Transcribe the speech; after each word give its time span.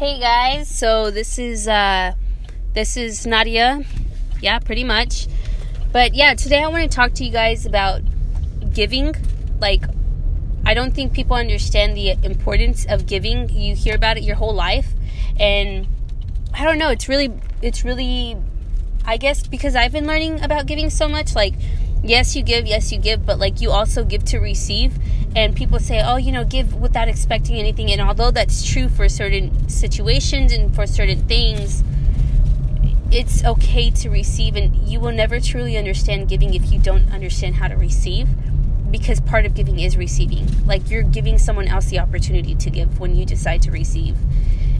Hey 0.00 0.18
guys, 0.18 0.66
so 0.66 1.10
this 1.10 1.38
is 1.38 1.68
uh 1.68 2.14
this 2.72 2.96
is 2.96 3.26
Nadia. 3.26 3.84
Yeah, 4.40 4.58
pretty 4.58 4.82
much. 4.82 5.26
But 5.92 6.14
yeah, 6.14 6.32
today 6.32 6.62
I 6.62 6.68
want 6.68 6.90
to 6.90 6.96
talk 6.96 7.12
to 7.16 7.24
you 7.26 7.30
guys 7.30 7.66
about 7.66 8.00
giving. 8.72 9.14
Like 9.60 9.84
I 10.64 10.72
don't 10.72 10.94
think 10.94 11.12
people 11.12 11.36
understand 11.36 11.98
the 11.98 12.12
importance 12.22 12.86
of 12.86 13.04
giving. 13.04 13.50
You 13.50 13.74
hear 13.74 13.94
about 13.94 14.16
it 14.16 14.22
your 14.22 14.36
whole 14.36 14.54
life 14.54 14.88
and 15.38 15.86
I 16.54 16.64
don't 16.64 16.78
know, 16.78 16.88
it's 16.88 17.06
really 17.06 17.30
it's 17.60 17.84
really 17.84 18.38
I 19.04 19.18
guess 19.18 19.46
because 19.46 19.76
I've 19.76 19.92
been 19.92 20.06
learning 20.06 20.42
about 20.42 20.64
giving 20.64 20.88
so 20.88 21.08
much 21.08 21.34
like 21.36 21.52
yes 22.02 22.34
you 22.34 22.42
give 22.42 22.66
yes 22.66 22.90
you 22.92 22.98
give 22.98 23.24
but 23.26 23.38
like 23.38 23.60
you 23.60 23.70
also 23.70 24.04
give 24.04 24.24
to 24.24 24.38
receive. 24.38 24.98
And 25.36 25.54
people 25.54 25.78
say 25.78 26.02
oh 26.04 26.16
you 26.16 26.32
know 26.32 26.44
give 26.44 26.74
without 26.74 27.08
expecting 27.08 27.56
anything. 27.56 27.90
And 27.90 28.00
although 28.00 28.30
that's 28.30 28.64
true 28.64 28.88
for 28.88 29.08
certain 29.08 29.68
situations 29.68 30.52
and 30.52 30.74
for 30.74 30.86
certain 30.86 31.22
things 31.26 31.84
it's 33.12 33.44
okay 33.44 33.90
to 33.90 34.08
receive. 34.08 34.56
And 34.56 34.74
you 34.88 35.00
will 35.00 35.12
never 35.12 35.40
truly 35.40 35.76
understand 35.76 36.28
giving 36.28 36.54
if 36.54 36.72
you 36.72 36.78
don't 36.78 37.12
understand 37.12 37.56
how 37.56 37.68
to 37.68 37.76
receive 37.76 38.28
because 38.90 39.20
part 39.20 39.46
of 39.46 39.54
giving 39.54 39.78
is 39.78 39.96
receiving. 39.96 40.48
Like 40.66 40.90
you're 40.90 41.02
giving 41.02 41.38
someone 41.38 41.68
else 41.68 41.86
the 41.86 42.00
opportunity 42.00 42.54
to 42.56 42.70
give 42.70 42.98
when 42.98 43.16
you 43.16 43.24
decide 43.24 43.62
to 43.62 43.70
receive. 43.70 44.16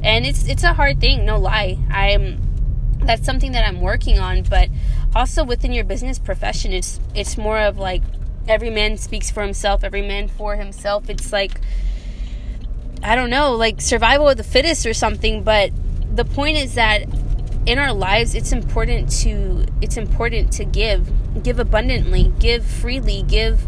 And 0.03 0.25
it's 0.25 0.47
it's 0.47 0.65
a 0.65 0.73
hard 0.73 1.01
thing 1.01 1.25
no 1.25 1.39
lie. 1.39 1.79
I'm 1.91 2.51
that's 3.03 3.25
something 3.25 3.53
that 3.53 3.67
i'm 3.67 3.81
working 3.81 4.19
on 4.19 4.43
but 4.43 4.69
also 5.15 5.45
within 5.45 5.73
your 5.73 5.85
business 5.85 6.19
profession 6.19 6.73
it's 6.73 7.01
it's 7.15 7.37
more 7.37 7.59
of 7.59 7.79
like 7.79 8.03
every 8.49 8.71
man 8.71 8.97
speaks 8.97 9.31
for 9.31 9.43
himself 9.43 9.85
every 9.85 10.03
man 10.03 10.29
for 10.29 10.57
himself. 10.57 11.09
It's 11.09 11.33
like 11.33 11.61
i 13.03 13.17
don't 13.17 13.31
know 13.31 13.55
like 13.55 13.81
survival 13.81 14.29
of 14.29 14.37
the 14.37 14.45
fittest 14.45 14.85
or 14.85 14.93
something 14.93 15.43
but 15.43 15.71
the 16.15 16.25
point 16.25 16.59
is 16.59 16.75
that 16.75 17.03
in 17.65 17.79
our 17.79 17.95
lives 17.95 18.35
it's 18.35 18.53
important 18.53 19.11
to 19.11 19.65
it's 19.81 19.97
important 19.97 20.53
to 20.53 20.65
give 20.65 21.11
give 21.43 21.59
abundantly 21.59 22.33
give 22.39 22.65
freely 22.65 23.23
give 23.23 23.67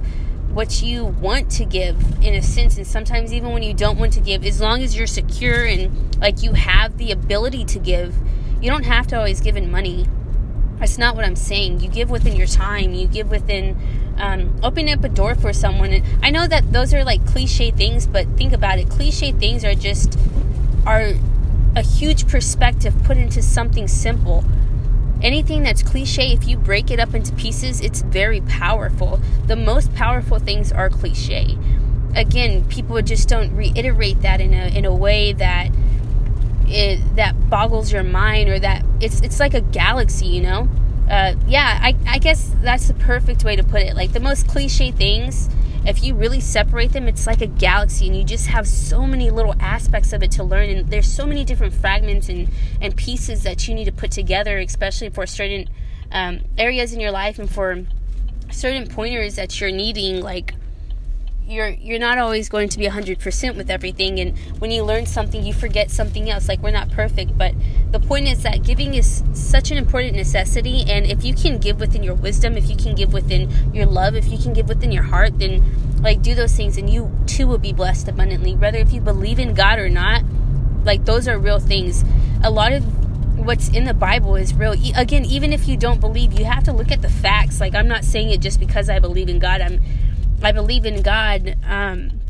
what 0.53 0.83
you 0.83 1.07
want 1.07 1.51
to 1.51 1.65
give 1.65 1.97
in 2.23 2.35
a 2.35 2.43
sense. 2.43 2.77
And 2.77 2.87
sometimes 2.87 3.33
even 3.33 3.53
when 3.53 3.63
you 3.63 3.73
don't 3.73 3.99
want 3.99 4.13
to 4.15 4.21
give 4.21 4.45
as 4.45 4.61
long 4.61 4.83
as 4.83 4.95
you're 4.95 5.07
secure 5.07 5.65
and 5.65 6.15
like 6.21 6.43
you 6.43 6.53
have 6.53 6.99
the 6.99 7.11
ability 7.11 7.65
to 7.67 7.79
give 7.79 8.15
you 8.61 8.71
don't 8.71 8.85
have 8.85 9.07
to 9.09 9.17
always 9.17 9.41
give 9.41 9.57
in 9.57 9.71
money 9.71 10.07
that's 10.83 10.99
not 10.99 11.15
what 11.15 11.25
I'm 11.25 11.37
saying. 11.37 11.79
You 11.79 11.89
give 11.89 12.11
within 12.11 12.35
your 12.35 12.49
time. 12.49 12.93
You 12.93 13.07
give 13.07 13.31
within 13.31 13.79
um, 14.19 14.59
opening 14.65 14.93
up 14.93 15.05
a 15.05 15.09
door 15.09 15.37
for 15.37 15.53
someone. 15.53 15.93
And 15.93 16.05
I 16.25 16.31
know 16.31 16.49
that 16.49 16.73
those 16.73 16.93
are 16.93 17.05
like 17.05 17.25
cliche 17.25 17.71
things, 17.71 18.09
but 18.09 18.27
think 18.37 18.53
about 18.53 18.81
it. 18.81 18.91
Cliche 18.91 19.31
things 19.31 19.65
are 19.65 19.77
just 19.77 20.19
are 20.85 21.13
a 21.77 21.83
huge 21.83 22.27
perspective 22.27 23.01
put 23.05 23.17
into 23.17 23.43
something 23.43 23.87
simple. 23.87 24.45
Anything 25.23 25.63
that's 25.63 25.85
cliche, 25.85 26.33
if 26.33 26.49
you 26.49 26.57
break 26.57 26.91
it 26.91 26.99
up 26.99 27.15
into 27.15 27.33
pieces, 27.35 27.81
it's 27.81 28.03
very 28.03 28.41
powerful. 28.41 29.21
The 29.47 29.55
most 29.55 29.95
powerful 29.95 30.41
things 30.41 30.73
are 30.73 30.91
cliche. 30.91 31.57
Again, 32.17 32.65
people 32.65 33.01
just 33.03 33.29
don't 33.29 33.55
reiterate 33.55 34.23
that 34.23 34.41
in 34.41 34.53
a 34.53 34.77
in 34.77 34.85
a 34.85 34.93
way 34.93 35.33
that 35.33 35.71
it 36.67 37.15
that 37.15 37.49
boggles 37.49 37.93
your 37.93 38.03
mind 38.03 38.49
or 38.49 38.59
that 38.59 38.85
it's 39.03 39.21
it's 39.21 39.41
like 39.41 39.55
a 39.55 39.61
galaxy, 39.61 40.27
you 40.27 40.43
know. 40.43 40.69
Uh, 41.11 41.35
yeah, 41.47 41.79
I, 41.83 41.97
I 42.07 42.19
guess 42.19 42.55
that's 42.63 42.89
the 42.89 42.95
perfect 42.95 43.45
way 43.45 43.57
to 43.57 43.65
put 43.65 43.83
it. 43.83 43.97
Like 43.97 44.13
the 44.13 44.21
most 44.21 44.47
cliche 44.49 44.93
things, 44.93 45.51
if 45.85 46.03
you 46.03 46.15
really 46.15 46.41
separate 46.41 46.93
them, 46.93 47.09
it's 47.09 47.27
like 47.27 47.43
a 47.43 47.47
galaxy, 47.47 48.07
and 48.07 48.17
you 48.17 48.25
just 48.25 48.47
have 48.47 48.67
so 48.67 49.07
many 49.07 49.31
little 49.31 49.55
aspects 49.61 50.13
of 50.13 50.23
it 50.23 50.31
to 50.33 50.45
learn. 50.45 50.71
And 50.71 50.89
there's 50.89 51.11
so 51.11 51.27
many 51.27 51.45
different 51.45 51.75
fragments 51.75 52.29
and, 52.29 52.49
and 52.81 52.97
pieces 52.97 53.43
that 53.43 53.67
you 53.67 53.75
need 53.75 53.87
to 53.87 53.93
put 53.93 54.11
together, 54.13 54.59
especially 54.59 55.11
for 55.11 55.27
certain 55.27 55.69
um, 56.13 56.41
areas 56.57 56.93
in 56.93 57.01
your 57.01 57.11
life 57.11 57.39
and 57.39 57.51
for 57.51 57.85
certain 58.51 58.87
pointers 58.87 59.35
that 59.35 59.61
you're 59.61 59.73
needing. 59.73 60.21
Like 60.23 60.55
you're 61.47 61.69
you're 61.69 61.99
not 61.99 62.19
always 62.19 62.49
going 62.49 62.69
to 62.69 62.79
be 62.79 62.87
100% 62.87 63.57
with 63.57 63.71
everything 63.71 64.21
and 64.21 64.39
when 64.59 64.71
you 64.71 64.83
learn 64.83 65.07
something 65.07 65.45
you 65.45 65.53
forget 65.53 65.91
something 65.91 66.31
else 66.31 66.49
like 66.49 66.63
we're 66.63 66.71
not 66.71 66.91
perfect 66.91 67.37
but 67.37 67.55
the 67.91 68.01
point 68.01 68.29
is 68.29 68.43
that 68.43 68.63
giving 68.63 68.95
is 68.95 69.23
such 69.33 69.71
an 69.71 69.77
important 69.77 70.15
necessity 70.15 70.85
and 70.89 71.07
if 71.07 71.25
you 71.25 71.35
can 71.35 71.59
give 71.59 71.81
within 71.81 72.03
your 72.03 72.15
wisdom 72.15 72.57
if 72.57 72.71
you 72.71 72.77
can 72.77 72.95
give 72.95 73.13
within 73.13 73.51
your 73.75 73.87
love 73.87 74.15
if 74.15 74.29
you 74.29 74.39
can 74.39 74.53
give 74.53 74.69
within 74.69 74.93
your 74.93 75.03
heart 75.03 75.39
then 75.39 75.63
like 76.03 76.23
do 76.23 76.35
those 76.35 76.55
things 76.55 76.77
and 76.77 76.89
you 76.89 77.11
too 77.27 77.47
will 77.47 77.59
be 77.59 77.73
blessed 77.73 78.09
abundantly 78.09 78.55
whether 78.55 78.79
if 78.79 78.93
you 78.93 79.01
believe 79.01 79.39
in 79.39 79.55
God 79.55 79.79
or 79.79 79.89
not 79.89 80.23
like 80.85 81.05
those 81.05 81.29
are 81.29 81.39
real 81.39 81.61
things 81.61 82.05
a 82.43 82.51
lot 82.51 82.73
of 82.73 82.85
what's 83.45 83.69
in 83.69 83.85
the 83.85 83.95
Bible 83.95 84.37
is 84.37 84.55
real. 84.55 84.75
Again, 84.97 85.25
even 85.25 85.53
if 85.53 85.67
you 85.67 85.77
don't 85.77 86.01
believe, 86.01 86.39
you 86.39 86.45
have 86.45 86.65
to 86.65 86.73
look 86.73 86.91
at 86.91 87.03
the 87.03 87.09
facts. 87.09 87.61
Like 87.61 87.75
I'm 87.75 87.89
not 87.89 88.05
saying 88.05 88.31
it 88.31 88.41
just 88.41 88.61
because 88.61 88.89
I 88.89 88.99
believe 88.99 89.29
in 89.29 89.39
God. 89.39 89.61
I'm 89.61 89.81
I 90.43 90.53
believe 90.53 90.85
in 90.85 91.03
God. 91.03 91.57
Um, 91.65 92.21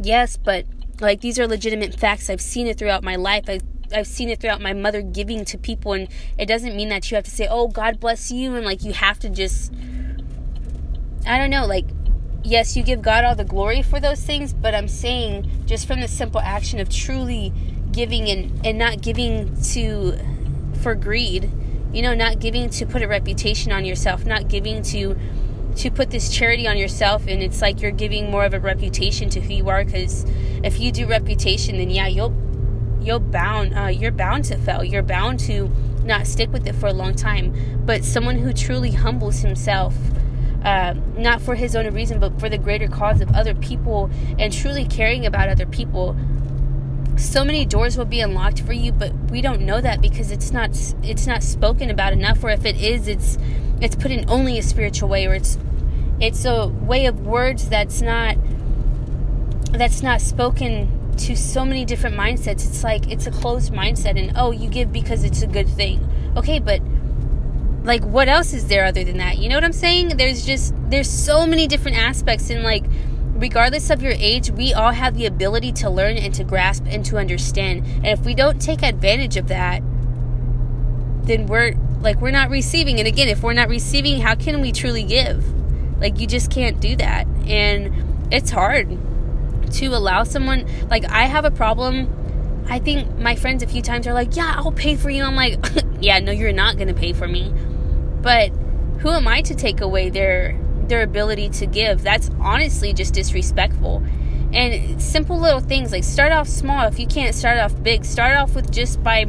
yes, 0.00 0.36
but 0.36 0.66
like 1.00 1.20
these 1.20 1.38
are 1.38 1.46
legitimate 1.46 1.94
facts. 1.98 2.30
I've 2.30 2.40
seen 2.40 2.66
it 2.66 2.78
throughout 2.78 3.02
my 3.02 3.16
life. 3.16 3.44
I 3.48 3.60
I've 3.92 4.06
seen 4.06 4.28
it 4.28 4.40
throughout 4.40 4.60
my 4.60 4.72
mother 4.72 5.02
giving 5.02 5.44
to 5.46 5.58
people 5.58 5.92
and 5.92 6.08
it 6.38 6.46
doesn't 6.46 6.74
mean 6.74 6.88
that 6.88 7.10
you 7.10 7.14
have 7.16 7.24
to 7.24 7.30
say, 7.30 7.46
"Oh, 7.48 7.68
God 7.68 8.00
bless 8.00 8.30
you," 8.30 8.54
and 8.54 8.64
like 8.64 8.82
you 8.82 8.92
have 8.92 9.18
to 9.20 9.30
just 9.30 9.72
I 11.26 11.38
don't 11.38 11.50
know, 11.50 11.66
like 11.66 11.86
yes, 12.42 12.76
you 12.76 12.82
give 12.82 13.02
God 13.02 13.24
all 13.24 13.34
the 13.34 13.44
glory 13.44 13.82
for 13.82 14.00
those 14.00 14.20
things, 14.20 14.52
but 14.52 14.74
I'm 14.74 14.88
saying 14.88 15.50
just 15.66 15.86
from 15.86 16.00
the 16.00 16.08
simple 16.08 16.40
action 16.40 16.78
of 16.80 16.88
truly 16.88 17.52
giving 17.92 18.28
and 18.28 18.66
and 18.66 18.78
not 18.78 19.00
giving 19.00 19.60
to 19.72 20.18
for 20.82 20.94
greed, 20.94 21.50
you 21.92 22.02
know, 22.02 22.14
not 22.14 22.40
giving 22.40 22.68
to 22.70 22.86
put 22.86 23.02
a 23.02 23.08
reputation 23.08 23.72
on 23.72 23.84
yourself, 23.84 24.26
not 24.26 24.48
giving 24.48 24.82
to 24.82 25.16
to 25.76 25.90
put 25.90 26.10
this 26.10 26.30
charity 26.34 26.66
on 26.66 26.76
yourself 26.76 27.26
and 27.26 27.42
it's 27.42 27.60
like 27.60 27.80
you're 27.80 27.90
giving 27.90 28.30
more 28.30 28.44
of 28.44 28.54
a 28.54 28.60
reputation 28.60 29.28
to 29.28 29.40
who 29.40 29.54
you 29.54 29.68
are 29.68 29.84
because 29.84 30.24
if 30.62 30.78
you 30.78 30.92
do 30.92 31.06
reputation 31.06 31.78
then 31.78 31.90
yeah 31.90 32.06
you'll 32.06 32.34
you'll 33.04 33.20
bound 33.20 33.76
uh, 33.76 33.86
you're 33.86 34.12
bound 34.12 34.44
to 34.46 34.56
fail. 34.56 34.82
You're 34.82 35.02
bound 35.02 35.38
to 35.40 35.70
not 36.04 36.26
stick 36.26 36.52
with 36.52 36.66
it 36.66 36.74
for 36.74 36.86
a 36.86 36.92
long 36.92 37.14
time. 37.14 37.54
But 37.84 38.04
someone 38.04 38.38
who 38.38 38.52
truly 38.52 38.92
humbles 38.92 39.40
himself 39.40 39.94
uh, 40.64 40.94
not 41.16 41.42
for 41.42 41.54
his 41.54 41.76
own 41.76 41.92
reason 41.92 42.18
but 42.18 42.40
for 42.40 42.48
the 42.48 42.56
greater 42.56 42.88
cause 42.88 43.20
of 43.20 43.30
other 43.32 43.54
people 43.54 44.10
and 44.38 44.50
truly 44.50 44.86
caring 44.86 45.26
about 45.26 45.50
other 45.50 45.66
people 45.66 46.16
so 47.18 47.44
many 47.44 47.66
doors 47.66 47.98
will 47.98 48.06
be 48.06 48.20
unlocked 48.20 48.60
for 48.62 48.72
you 48.72 48.90
but 48.90 49.12
we 49.30 49.42
don't 49.42 49.60
know 49.60 49.80
that 49.82 50.00
because 50.00 50.30
it's 50.30 50.52
not 50.52 50.70
it's 51.02 51.26
not 51.26 51.42
spoken 51.42 51.90
about 51.90 52.14
enough 52.14 52.42
or 52.42 52.48
if 52.48 52.64
it 52.64 52.80
is 52.80 53.06
it's 53.06 53.36
it's 53.84 53.96
put 53.96 54.10
in 54.10 54.28
only 54.28 54.58
a 54.58 54.62
spiritual 54.62 55.08
way 55.08 55.26
or 55.26 55.34
it's 55.34 55.58
it's 56.20 56.44
a 56.44 56.68
way 56.68 57.06
of 57.06 57.26
words 57.26 57.68
that's 57.68 58.00
not 58.00 58.36
that's 59.72 60.02
not 60.02 60.20
spoken 60.20 61.16
to 61.16 61.36
so 61.36 61.64
many 61.64 61.84
different 61.84 62.16
mindsets. 62.16 62.66
It's 62.66 62.82
like 62.82 63.10
it's 63.10 63.26
a 63.26 63.30
closed 63.30 63.72
mindset 63.72 64.18
and 64.18 64.32
oh 64.36 64.52
you 64.52 64.68
give 64.68 64.92
because 64.92 65.24
it's 65.24 65.42
a 65.42 65.46
good 65.46 65.68
thing. 65.68 66.08
Okay 66.36 66.58
but 66.58 66.80
like 67.82 68.02
what 68.04 68.28
else 68.28 68.52
is 68.52 68.68
there 68.68 68.84
other 68.84 69.04
than 69.04 69.18
that? 69.18 69.38
You 69.38 69.48
know 69.48 69.56
what 69.56 69.64
i'm 69.64 69.72
saying? 69.72 70.16
There's 70.16 70.46
just 70.46 70.74
there's 70.90 71.10
so 71.10 71.46
many 71.46 71.66
different 71.66 71.96
aspects 71.96 72.50
and 72.50 72.62
like 72.62 72.84
regardless 73.34 73.90
of 73.90 74.00
your 74.00 74.12
age 74.12 74.50
we 74.50 74.72
all 74.72 74.92
have 74.92 75.16
the 75.16 75.26
ability 75.26 75.72
to 75.72 75.90
learn 75.90 76.16
and 76.16 76.32
to 76.34 76.44
grasp 76.44 76.84
and 76.86 77.04
to 77.06 77.18
understand. 77.18 77.84
And 77.96 78.06
if 78.06 78.20
we 78.20 78.34
don't 78.34 78.62
take 78.62 78.82
advantage 78.82 79.36
of 79.36 79.48
that 79.48 79.82
then 81.24 81.46
we're 81.46 81.74
like 82.04 82.20
we're 82.20 82.30
not 82.30 82.50
receiving. 82.50 82.98
And 83.00 83.08
again 83.08 83.28
if 83.28 83.42
we're 83.42 83.54
not 83.54 83.68
receiving 83.68 84.20
how 84.20 84.36
can 84.36 84.60
we 84.60 84.70
truly 84.70 85.02
give? 85.02 85.42
Like 85.98 86.20
you 86.20 86.26
just 86.26 86.50
can't 86.50 86.78
do 86.80 86.94
that. 86.96 87.26
And 87.46 88.32
it's 88.32 88.50
hard 88.50 88.98
to 89.72 89.86
allow 89.88 90.22
someone 90.22 90.68
like 90.88 91.04
i 91.06 91.24
have 91.24 91.44
a 91.44 91.50
problem. 91.50 92.20
I 92.68 92.78
think 92.78 93.18
my 93.18 93.34
friends 93.34 93.62
a 93.62 93.66
few 93.66 93.82
times 93.82 94.06
are 94.06 94.12
like 94.12 94.36
yeah 94.36 94.54
i'll 94.56 94.70
pay 94.70 94.94
for 94.94 95.10
you. 95.10 95.24
I'm 95.24 95.34
like 95.34 95.58
yeah 96.00 96.20
no 96.20 96.30
you're 96.30 96.52
not 96.52 96.76
gonna 96.76 96.94
pay 96.94 97.12
for 97.12 97.26
me. 97.26 97.52
But 98.20 98.50
who 99.00 99.10
am 99.10 99.26
i 99.26 99.42
to 99.42 99.54
take 99.54 99.80
away 99.80 100.10
their 100.10 100.60
their 100.86 101.02
ability 101.02 101.48
to 101.48 101.66
give? 101.66 102.02
That's 102.02 102.30
honestly 102.38 102.92
just 102.92 103.14
disrespectful. 103.14 104.02
And 104.52 105.02
simple 105.02 105.40
little 105.40 105.60
things 105.60 105.90
like 105.90 106.04
start 106.04 106.30
off 106.30 106.48
small. 106.48 106.86
If 106.86 107.00
you 107.00 107.06
can't 107.06 107.34
start 107.34 107.58
off 107.58 107.82
big 107.82 108.04
start 108.04 108.36
off 108.36 108.54
with 108.54 108.70
just 108.70 109.02
by 109.02 109.24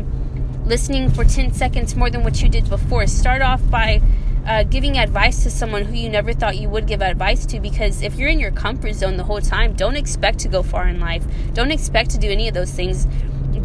listening 0.65 1.12
for 1.12 1.23
10 1.23 1.53
seconds 1.53 1.95
more 1.95 2.09
than 2.09 2.23
what 2.23 2.41
you 2.41 2.50
did 2.50 2.69
before. 2.69 3.06
Start 3.07 3.41
off 3.41 3.62
by 3.69 4.01
uh, 4.45 4.63
giving 4.63 4.97
advice 4.97 5.44
to 5.44 5.50
someone 5.50 5.85
who 5.85 5.94
you 5.94 6.09
never 6.09 6.33
thought 6.33 6.57
you 6.57 6.69
would 6.69 6.88
give 6.88 7.01
advice 7.01 7.45
to 7.47 7.59
because 7.59 8.01
if 8.01 8.15
you're 8.15 8.29
in 8.29 8.39
your 8.39 8.51
comfort 8.51 8.94
zone 8.94 9.17
the 9.17 9.23
whole 9.23 9.41
time, 9.41 9.73
don't 9.73 9.95
expect 9.95 10.39
to 10.39 10.47
go 10.47 10.63
far 10.63 10.88
in 10.88 11.00
life. 11.00 11.25
Don't 11.53 11.71
expect 11.71 12.09
to 12.12 12.17
do 12.17 12.29
any 12.29 12.47
of 12.47 12.53
those 12.53 12.71
things. 12.71 13.07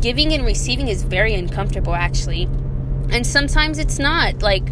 Giving 0.00 0.32
and 0.32 0.44
receiving 0.44 0.88
is 0.88 1.02
very 1.02 1.34
uncomfortable, 1.34 1.94
actually. 1.94 2.44
And 3.10 3.26
sometimes 3.26 3.78
it's 3.78 3.98
not. 3.98 4.42
Like, 4.42 4.64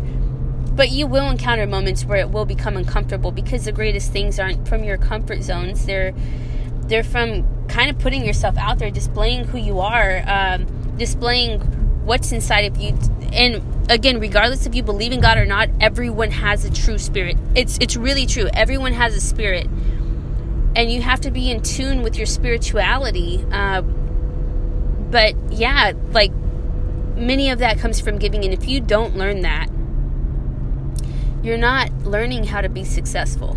but 0.75 0.91
you 0.91 1.07
will 1.07 1.29
encounter 1.29 1.67
moments 1.67 2.05
where 2.05 2.19
it 2.19 2.31
will 2.31 2.45
become 2.45 2.77
uncomfortable 2.77 3.33
because 3.33 3.65
the 3.65 3.73
greatest 3.73 4.13
things 4.13 4.39
aren't 4.39 4.69
from 4.69 4.85
your 4.85 4.97
comfort 4.97 5.43
zones. 5.43 5.87
They're 5.87 6.15
they're 6.87 7.05
from 7.05 7.67
kind 7.69 7.91
of 7.91 7.99
putting 7.99 8.25
yourself 8.25 8.57
out 8.57 8.79
there, 8.79 8.91
displaying 8.91 9.45
who 9.45 9.59
you 9.59 9.81
are, 9.81 10.23
um, 10.27 10.67
displaying 10.97 11.61
what's 12.09 12.33
inside 12.33 12.63
of 12.63 12.77
you. 12.79 12.99
And 13.33 13.63
again, 13.91 14.19
regardless 14.19 14.65
if 14.65 14.75
you 14.75 14.83
believe 14.83 15.13
in 15.13 15.21
God 15.21 15.37
or 15.37 15.45
not, 15.45 15.69
everyone 15.79 16.31
has 16.31 16.65
a 16.65 16.71
true 16.71 16.99
spirit. 16.99 17.37
It's 17.55 17.79
it's 17.79 17.97
really 17.97 18.27
true. 18.27 18.49
Everyone 18.55 18.95
has 18.95 19.15
a 19.15 19.21
spirit, 19.21 19.67
and 20.75 20.91
you 20.91 21.03
have 21.03 21.21
to 21.21 21.31
be 21.31 21.51
in 21.51 21.63
tune 21.63 22.03
with 22.03 22.17
your 22.17 22.27
spirituality. 22.27 23.45
Uh, 23.53 23.83
but 23.83 25.35
yeah, 25.53 25.93
like 26.11 26.33
many 27.15 27.51
of 27.51 27.59
that 27.59 27.79
comes 27.79 28.01
from 28.01 28.19
giving, 28.19 28.43
and 28.45 28.55
if 28.55 28.67
you 28.67 28.81
don't 28.81 29.15
learn 29.15 29.43
that, 29.43 29.69
you're 31.43 31.59
not 31.59 31.93
learning 32.05 32.45
how 32.45 32.63
to 32.63 32.71
be 32.71 32.85
successful. 32.85 33.57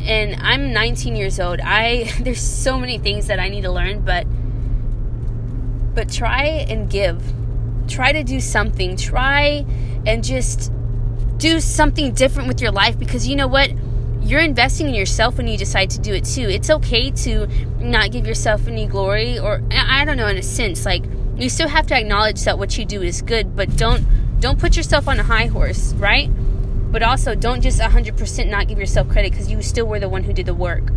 And 0.00 0.34
I'm 0.42 0.72
19 0.72 1.14
years 1.14 1.38
old. 1.38 1.60
I 1.60 2.10
there's 2.20 2.40
so 2.40 2.78
many 2.78 2.96
things 2.96 3.26
that 3.26 3.38
I 3.38 3.50
need 3.50 3.62
to 3.62 3.70
learn, 3.70 4.00
but 4.00 4.26
but 5.94 6.10
try 6.10 6.44
and 6.44 6.88
give. 6.88 7.32
Try 7.88 8.12
to 8.12 8.22
do 8.22 8.40
something. 8.40 8.96
Try 8.96 9.64
and 10.06 10.24
just 10.24 10.72
do 11.36 11.60
something 11.60 12.12
different 12.12 12.48
with 12.48 12.60
your 12.60 12.70
life 12.70 12.98
because 12.98 13.26
you 13.26 13.36
know 13.36 13.48
what? 13.48 13.72
You're 14.22 14.40
investing 14.40 14.88
in 14.88 14.94
yourself 14.94 15.36
when 15.36 15.48
you 15.48 15.58
decide 15.58 15.90
to 15.90 16.00
do 16.00 16.14
it 16.14 16.24
too. 16.24 16.42
It's 16.42 16.70
okay 16.70 17.10
to 17.10 17.46
not 17.78 18.12
give 18.12 18.26
yourself 18.26 18.68
any 18.68 18.86
glory 18.86 19.38
or 19.38 19.60
I 19.72 20.04
don't 20.04 20.16
know 20.16 20.28
in 20.28 20.36
a 20.36 20.42
sense 20.42 20.86
like 20.86 21.04
you 21.36 21.48
still 21.48 21.68
have 21.68 21.86
to 21.88 21.96
acknowledge 21.96 22.44
that 22.44 22.58
what 22.58 22.78
you 22.78 22.84
do 22.84 23.02
is 23.02 23.22
good, 23.22 23.56
but 23.56 23.76
don't 23.76 24.06
don't 24.40 24.58
put 24.58 24.76
yourself 24.76 25.08
on 25.08 25.18
a 25.18 25.22
high 25.22 25.46
horse, 25.46 25.92
right? 25.94 26.30
But 26.92 27.02
also 27.02 27.34
don't 27.34 27.60
just 27.60 27.80
100% 27.80 28.48
not 28.48 28.68
give 28.68 28.78
yourself 28.78 29.08
credit 29.08 29.32
cuz 29.32 29.50
you 29.50 29.62
still 29.62 29.86
were 29.86 29.98
the 29.98 30.08
one 30.08 30.24
who 30.24 30.32
did 30.32 30.46
the 30.46 30.54
work 30.54 30.92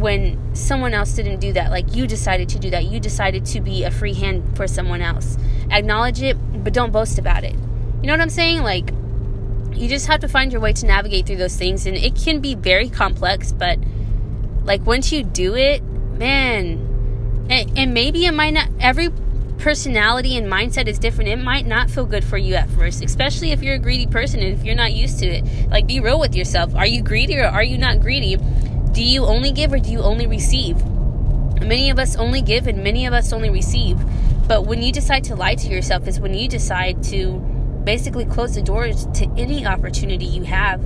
when 0.00 0.54
someone 0.54 0.94
else 0.94 1.12
didn't 1.12 1.40
do 1.40 1.52
that. 1.52 1.70
Like 1.70 1.94
you 1.94 2.06
decided 2.06 2.48
to 2.50 2.58
do 2.58 2.70
that. 2.70 2.86
You 2.86 2.98
decided 2.98 3.44
to 3.46 3.60
be 3.60 3.84
a 3.84 3.90
free 3.90 4.14
hand 4.14 4.56
for 4.56 4.66
someone 4.66 5.02
else. 5.02 5.36
Acknowledge 5.70 6.22
it, 6.22 6.36
but 6.64 6.72
don't 6.72 6.90
boast 6.90 7.18
about 7.18 7.44
it. 7.44 7.54
You 7.54 8.06
know 8.06 8.14
what 8.14 8.20
I'm 8.20 8.30
saying? 8.30 8.62
Like 8.62 8.90
you 9.72 9.88
just 9.88 10.06
have 10.06 10.20
to 10.20 10.28
find 10.28 10.52
your 10.52 10.60
way 10.60 10.72
to 10.72 10.86
navigate 10.86 11.26
through 11.26 11.36
those 11.36 11.56
things 11.56 11.86
and 11.86 11.96
it 11.96 12.16
can 12.16 12.40
be 12.40 12.54
very 12.54 12.88
complex, 12.88 13.52
but 13.52 13.78
like 14.64 14.84
once 14.86 15.12
you 15.12 15.22
do 15.22 15.54
it, 15.54 15.82
man, 15.82 17.46
and, 17.50 17.78
and 17.78 17.94
maybe 17.94 18.24
it 18.24 18.32
might 18.32 18.54
not 18.54 18.68
every 18.80 19.10
personality 19.60 20.36
and 20.36 20.50
mindset 20.50 20.88
is 20.88 20.98
different. 20.98 21.30
It 21.30 21.36
might 21.36 21.66
not 21.66 21.90
feel 21.90 22.06
good 22.06 22.24
for 22.24 22.38
you 22.38 22.54
at 22.54 22.68
first, 22.70 23.04
especially 23.04 23.52
if 23.52 23.62
you're 23.62 23.74
a 23.74 23.78
greedy 23.78 24.06
person 24.06 24.40
and 24.40 24.58
if 24.58 24.64
you're 24.64 24.74
not 24.74 24.92
used 24.92 25.18
to 25.20 25.26
it. 25.26 25.70
Like, 25.70 25.86
be 25.86 26.00
real 26.00 26.18
with 26.18 26.34
yourself. 26.34 26.74
Are 26.74 26.86
you 26.86 27.02
greedy 27.02 27.38
or 27.38 27.44
are 27.44 27.62
you 27.62 27.78
not 27.78 28.00
greedy? 28.00 28.36
Do 28.92 29.04
you 29.04 29.24
only 29.24 29.52
give 29.52 29.72
or 29.72 29.78
do 29.78 29.90
you 29.90 30.00
only 30.00 30.26
receive? 30.26 30.84
Many 31.62 31.90
of 31.90 31.98
us 31.98 32.16
only 32.16 32.42
give 32.42 32.66
and 32.66 32.82
many 32.82 33.06
of 33.06 33.12
us 33.12 33.32
only 33.32 33.50
receive. 33.50 33.98
But 34.48 34.66
when 34.66 34.82
you 34.82 34.92
decide 34.92 35.24
to 35.24 35.36
lie 35.36 35.54
to 35.54 35.68
yourself, 35.68 36.08
is 36.08 36.18
when 36.18 36.34
you 36.34 36.48
decide 36.48 37.02
to 37.04 37.38
basically 37.84 38.24
close 38.24 38.54
the 38.54 38.62
doors 38.62 39.06
to 39.14 39.30
any 39.36 39.64
opportunity 39.64 40.24
you 40.24 40.42
have. 40.42 40.82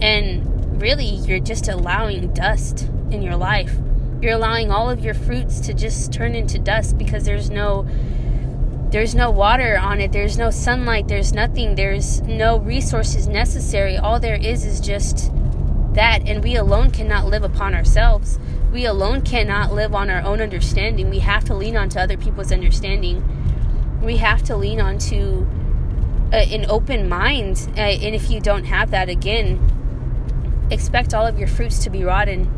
And 0.00 0.80
really, 0.80 1.04
you're 1.04 1.40
just 1.40 1.68
allowing 1.68 2.32
dust 2.32 2.88
in 3.10 3.22
your 3.22 3.36
life. 3.36 3.74
You're 4.22 4.34
allowing 4.34 4.70
all 4.70 4.88
of 4.88 5.04
your 5.04 5.14
fruits 5.14 5.60
to 5.60 5.74
just 5.74 6.12
turn 6.12 6.34
into 6.34 6.58
dust 6.58 6.96
because 6.96 7.24
there's 7.24 7.50
no 7.50 7.86
there's 8.90 9.16
no 9.16 9.30
water 9.30 9.76
on 9.76 10.00
it 10.00 10.12
there's 10.12 10.38
no 10.38 10.48
sunlight 10.48 11.08
there's 11.08 11.32
nothing 11.32 11.74
there's 11.74 12.22
no 12.22 12.56
resources 12.60 13.26
necessary 13.26 13.96
all 13.96 14.20
there 14.20 14.36
is 14.36 14.64
is 14.64 14.80
just 14.80 15.32
that, 15.96 16.26
and 16.26 16.42
we 16.42 16.56
alone 16.56 16.90
cannot 16.90 17.26
live 17.26 17.42
upon 17.42 17.74
ourselves. 17.74 18.38
We 18.72 18.86
alone 18.86 19.22
cannot 19.22 19.72
live 19.72 19.94
on 19.94 20.08
our 20.08 20.22
own 20.22 20.40
understanding. 20.40 21.10
We 21.10 21.18
have 21.18 21.44
to 21.46 21.54
lean 21.54 21.76
on 21.76 21.88
to 21.90 22.00
other 22.00 22.16
people's 22.16 22.52
understanding. 22.52 23.22
We 24.02 24.18
have 24.18 24.42
to 24.44 24.56
lean 24.56 24.80
on 24.80 24.98
to 24.98 25.46
uh, 26.32 26.36
an 26.36 26.66
open 26.70 27.08
mind. 27.08 27.68
Uh, 27.76 27.80
and 27.80 28.14
if 28.14 28.30
you 28.30 28.40
don't 28.40 28.64
have 28.64 28.90
that, 28.92 29.08
again, 29.08 29.60
expect 30.70 31.14
all 31.14 31.26
of 31.26 31.38
your 31.38 31.48
fruits 31.48 31.82
to 31.84 31.90
be 31.90 32.04
rotten. 32.04 32.50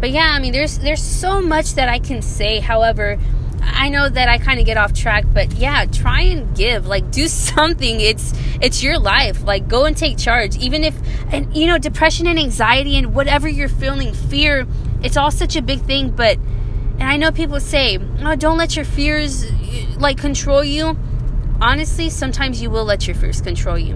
But 0.00 0.10
yeah, 0.10 0.32
I 0.34 0.38
mean, 0.38 0.52
there's 0.52 0.78
there's 0.78 1.02
so 1.02 1.40
much 1.40 1.74
that 1.74 1.88
I 1.88 1.98
can 1.98 2.20
say. 2.20 2.60
However, 2.60 3.18
I 3.66 3.88
know 3.88 4.08
that 4.08 4.28
I 4.28 4.38
kind 4.38 4.60
of 4.60 4.66
get 4.66 4.76
off 4.76 4.92
track, 4.92 5.24
but 5.32 5.52
yeah, 5.54 5.84
try 5.86 6.22
and 6.22 6.54
give. 6.56 6.86
Like 6.86 7.10
do 7.10 7.28
something. 7.28 8.00
It's 8.00 8.32
it's 8.60 8.82
your 8.82 8.98
life. 8.98 9.42
Like 9.44 9.68
go 9.68 9.84
and 9.84 9.96
take 9.96 10.18
charge. 10.18 10.56
Even 10.58 10.84
if 10.84 10.96
and 11.32 11.54
you 11.56 11.66
know, 11.66 11.78
depression 11.78 12.26
and 12.26 12.38
anxiety 12.38 12.96
and 12.96 13.14
whatever 13.14 13.48
you're 13.48 13.68
feeling, 13.68 14.12
fear, 14.12 14.66
it's 15.02 15.16
all 15.16 15.30
such 15.30 15.56
a 15.56 15.62
big 15.62 15.80
thing, 15.80 16.10
but 16.10 16.38
and 16.98 17.04
I 17.04 17.16
know 17.16 17.32
people 17.32 17.60
say, 17.60 17.98
"Oh, 18.20 18.36
don't 18.36 18.56
let 18.58 18.76
your 18.76 18.84
fears 18.84 19.50
like 19.96 20.18
control 20.18 20.62
you." 20.62 20.96
Honestly, 21.60 22.10
sometimes 22.10 22.60
you 22.60 22.70
will 22.70 22.84
let 22.84 23.06
your 23.06 23.14
fears 23.16 23.40
control 23.40 23.78
you. 23.78 23.94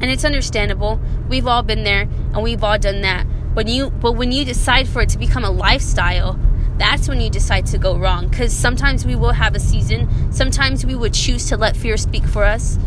And 0.00 0.10
it's 0.10 0.24
understandable. 0.24 1.00
We've 1.28 1.46
all 1.46 1.62
been 1.62 1.84
there 1.84 2.02
and 2.02 2.42
we've 2.42 2.64
all 2.64 2.78
done 2.78 3.02
that. 3.02 3.26
When 3.54 3.68
you 3.68 3.90
but 3.90 4.12
when 4.12 4.32
you 4.32 4.44
decide 4.44 4.88
for 4.88 5.02
it 5.02 5.08
to 5.10 5.18
become 5.18 5.44
a 5.44 5.50
lifestyle, 5.50 6.38
that's 6.78 7.08
when 7.08 7.20
you 7.20 7.30
decide 7.30 7.66
to 7.66 7.78
go 7.78 7.96
wrong. 7.96 8.28
Because 8.28 8.52
sometimes 8.52 9.04
we 9.04 9.14
will 9.14 9.32
have 9.32 9.54
a 9.54 9.60
season, 9.60 10.32
sometimes 10.32 10.84
we 10.84 10.94
would 10.94 11.14
choose 11.14 11.48
to 11.48 11.56
let 11.56 11.76
fear 11.76 11.96
speak 11.96 12.24
for 12.24 12.44
us. 12.44 12.78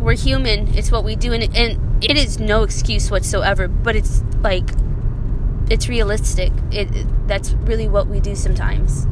We're 0.00 0.16
human, 0.16 0.74
it's 0.76 0.90
what 0.90 1.04
we 1.04 1.14
do, 1.14 1.32
and 1.32 1.56
and 1.56 2.04
it 2.04 2.16
is 2.16 2.40
no 2.40 2.62
excuse 2.64 3.10
whatsoever, 3.10 3.68
but 3.68 3.94
it's 3.94 4.22
like, 4.40 4.68
it's 5.70 5.88
realistic. 5.88 6.52
It, 6.72 6.94
it 6.94 7.28
That's 7.28 7.52
really 7.52 7.88
what 7.88 8.08
we 8.08 8.18
do 8.20 8.34
sometimes. 8.34 9.06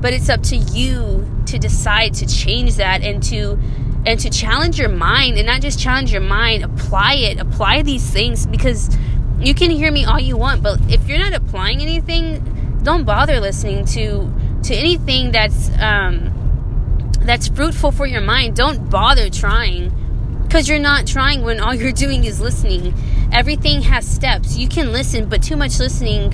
But 0.00 0.14
it's 0.14 0.30
up 0.30 0.42
to 0.44 0.56
you 0.56 1.28
to 1.46 1.58
decide 1.58 2.14
to 2.14 2.26
change 2.26 2.76
that 2.76 3.02
and 3.02 3.22
to 3.24 3.58
and 4.06 4.18
to 4.20 4.30
challenge 4.30 4.78
your 4.78 4.88
mind 4.88 5.36
and 5.36 5.46
not 5.46 5.60
just 5.60 5.78
challenge 5.78 6.10
your 6.10 6.22
mind 6.22 6.64
apply 6.64 7.14
it 7.14 7.38
apply 7.38 7.82
these 7.82 8.08
things 8.08 8.46
because 8.46 8.96
you 9.38 9.52
can 9.52 9.70
hear 9.70 9.92
me 9.92 10.04
all 10.04 10.18
you 10.18 10.36
want 10.36 10.62
but 10.62 10.80
if 10.88 11.06
you're 11.06 11.18
not 11.18 11.34
applying 11.34 11.82
anything 11.82 12.49
don't 12.82 13.04
bother 13.04 13.40
listening 13.40 13.84
to 13.86 14.32
to 14.64 14.74
anything 14.74 15.30
that's 15.32 15.70
um, 15.78 16.32
that's 17.20 17.48
fruitful 17.48 17.92
for 17.92 18.06
your 18.06 18.20
mind. 18.20 18.56
Don't 18.56 18.90
bother 18.90 19.30
trying 19.30 19.92
because 20.44 20.68
you're 20.68 20.78
not 20.78 21.06
trying 21.06 21.42
when 21.42 21.60
all 21.60 21.74
you're 21.80 21.92
doing 21.92 22.24
is 22.24 22.40
listening. 22.40 22.94
Everything 23.32 23.82
has 23.82 24.08
steps. 24.08 24.56
You 24.56 24.68
can 24.68 24.92
listen, 24.92 25.28
but 25.28 25.42
too 25.42 25.56
much 25.56 25.78
listening 25.78 26.32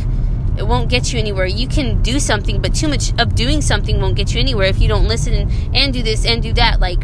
it 0.56 0.66
won't 0.66 0.88
get 0.88 1.12
you 1.12 1.18
anywhere. 1.18 1.46
You 1.46 1.68
can 1.68 2.02
do 2.02 2.18
something, 2.18 2.60
but 2.60 2.74
too 2.74 2.88
much 2.88 3.12
of 3.18 3.34
doing 3.34 3.60
something 3.60 4.00
won't 4.00 4.16
get 4.16 4.32
you 4.32 4.40
anywhere 4.40 4.66
if 4.66 4.80
you 4.80 4.88
don't 4.88 5.06
listen 5.06 5.50
and 5.74 5.92
do 5.92 6.02
this 6.02 6.24
and 6.24 6.42
do 6.42 6.52
that. 6.54 6.80
Like 6.80 7.02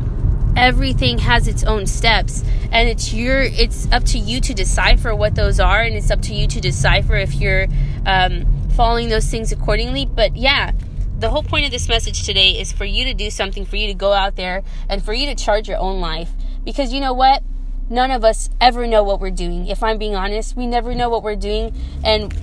everything 0.57 1.19
has 1.19 1.49
its 1.49 1.65
own 1.65 1.87
steps 1.87 2.45
and 2.71 2.89
it's 2.89 3.13
your 3.13 3.41
it's 3.43 3.91
up 3.91 4.05
to 4.05 4.19
you 4.19 4.41
to 4.41 4.53
decipher 4.53 5.15
what 5.15 5.35
those 5.35 5.59
are 5.59 5.81
and 5.81 5.97
it's 5.97 6.11
up 6.11 6.21
to 6.21 6.35
you 6.35 6.47
to 6.47 6.61
decipher 6.61 7.17
if 7.17 7.35
you're 7.35 7.67
um, 8.07 8.45
following 8.73 9.09
those 9.09 9.31
things 9.31 9.53
accordingly. 9.53 10.07
But 10.07 10.37
yeah, 10.37 10.73
the 11.19 11.31
whole 11.31 11.43
point 11.43 11.65
of 11.67 11.71
this 11.71 11.89
message 11.89 12.25
today 12.25 12.51
is 12.61 12.73
for 12.73 12.85
you 12.85 13.05
to 13.05 13.15
do 13.15 13.31
something, 13.31 13.65
for 13.65 13.77
you 13.77 13.87
to 13.87 13.95
go 13.95 14.13
out 14.13 14.37
there 14.37 14.63
and 14.89 15.05
for 15.05 15.13
you 15.13 15.27
to 15.27 15.35
charge 15.35 15.69
your 15.69 15.79
own 15.79 16.01
life. 16.01 16.31
Because 16.65 16.93
you 16.93 17.01
know 17.01 17.13
what? 17.13 17.43
None 17.89 18.11
of 18.11 18.25
us 18.25 18.49
ever 18.61 18.87
know 18.87 19.03
what 19.03 19.21
we're 19.21 19.31
doing. 19.31 19.67
If 19.67 19.83
I'm 19.83 19.99
being 19.99 20.15
honest, 20.15 20.57
we 20.57 20.67
never 20.67 20.95
know 20.95 21.09
what 21.09 21.23
we're 21.23 21.37
doing. 21.37 21.75
And 22.05 22.35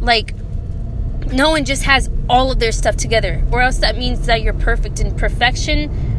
like, 0.00 0.34
no 1.32 1.50
one 1.50 1.64
just 1.64 1.82
has 1.84 2.10
all 2.28 2.50
of 2.50 2.60
their 2.60 2.72
stuff 2.72 2.96
together, 2.96 3.44
or 3.50 3.60
else 3.60 3.78
that 3.78 3.98
means 3.98 4.26
that 4.26 4.42
you're 4.42 4.54
perfect. 4.54 5.00
And 5.00 5.16
perfection, 5.18 6.15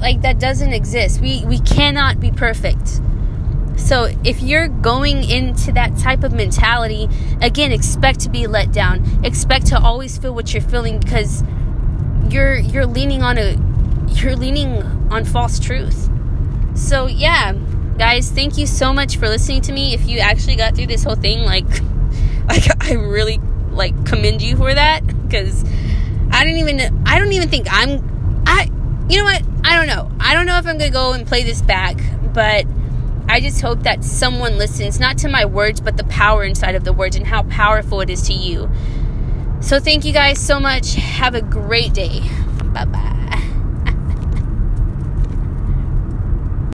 like, 0.00 0.22
that 0.22 0.38
doesn't 0.38 0.72
exist. 0.72 1.20
We, 1.20 1.44
we 1.44 1.58
cannot 1.60 2.20
be 2.20 2.30
perfect. 2.30 3.00
So 3.76 4.10
if 4.24 4.42
you're 4.42 4.68
going 4.68 5.22
into 5.28 5.70
that 5.72 5.96
type 5.98 6.24
of 6.24 6.32
mentality, 6.32 7.08
again, 7.40 7.72
expect 7.72 8.20
to 8.20 8.30
be 8.30 8.46
let 8.46 8.72
down. 8.72 9.24
Expect 9.24 9.66
to 9.66 9.78
always 9.78 10.16
feel 10.18 10.34
what 10.34 10.52
you're 10.52 10.62
feeling 10.62 10.98
because 10.98 11.44
you're 12.28 12.56
you're 12.56 12.86
leaning 12.86 13.22
on 13.22 13.38
a 13.38 13.56
you're 14.08 14.34
leaning 14.34 14.82
on 15.10 15.24
false 15.24 15.58
truth. 15.60 16.10
So 16.74 17.06
yeah, 17.06 17.52
guys, 17.98 18.30
thank 18.30 18.58
you 18.58 18.66
so 18.66 18.92
much 18.92 19.18
for 19.18 19.28
listening 19.28 19.60
to 19.62 19.72
me. 19.72 19.94
If 19.94 20.08
you 20.08 20.18
actually 20.18 20.56
got 20.56 20.74
through 20.74 20.86
this 20.86 21.04
whole 21.04 21.14
thing, 21.14 21.44
like 21.44 21.68
like 22.48 22.84
I 22.84 22.94
really 22.94 23.38
like 23.70 24.06
commend 24.06 24.42
you 24.42 24.56
for 24.56 24.72
that 24.72 25.06
because 25.06 25.64
I 26.32 26.44
don't 26.44 26.56
even 26.56 27.04
I 27.06 27.18
don't 27.18 27.32
even 27.32 27.48
think 27.48 27.66
I'm 27.70 28.42
I 28.46 28.70
you 29.08 29.18
know 29.18 29.24
what? 29.24 29.42
I 30.26 30.34
don't 30.34 30.45
know. 30.56 30.70
if 30.70 30.74
I'm 30.74 30.78
going 30.78 30.90
to 30.90 30.94
go 30.94 31.12
and 31.12 31.26
play 31.26 31.42
this 31.42 31.62
back, 31.62 32.00
but 32.32 32.66
I 33.28 33.40
just 33.40 33.60
hope 33.60 33.82
that 33.82 34.04
someone 34.04 34.58
listens, 34.58 35.00
not 35.00 35.18
to 35.18 35.28
my 35.28 35.44
words, 35.44 35.80
but 35.80 35.96
the 35.96 36.04
power 36.04 36.44
inside 36.44 36.74
of 36.74 36.84
the 36.84 36.92
words 36.92 37.16
and 37.16 37.26
how 37.26 37.42
powerful 37.44 38.00
it 38.00 38.10
is 38.10 38.22
to 38.22 38.32
you. 38.32 38.70
So, 39.60 39.80
thank 39.80 40.04
you 40.04 40.12
guys 40.12 40.38
so 40.38 40.60
much. 40.60 40.94
Have 40.94 41.34
a 41.34 41.42
great 41.42 41.94
day. 41.94 42.20
Bye 42.72 42.84
bye. 42.84 43.25